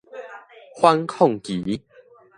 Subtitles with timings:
[0.79, 1.79] 反抗期